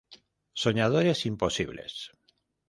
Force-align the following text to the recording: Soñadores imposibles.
Soñadores 0.63 1.19
imposibles. 1.31 1.93